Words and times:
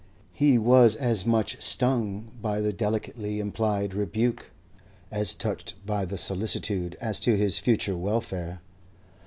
He 0.33 0.57
was 0.57 0.95
as 0.95 1.27
much 1.27 1.61
stung 1.61 2.31
by 2.41 2.59
the 2.59 2.73
delicately 2.73 3.39
implied 3.39 3.93
rebuke 3.93 4.49
as 5.11 5.35
touched 5.35 5.75
by 5.85 6.05
the 6.05 6.17
solicitude 6.17 6.97
as 6.99 7.19
to 7.19 7.37
his 7.37 7.59
future 7.59 7.95
welfare. 7.95 8.61